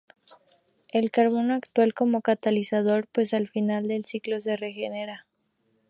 [0.91, 5.27] El carbono actúa como catalizador, pues al final del ciclo se regenera.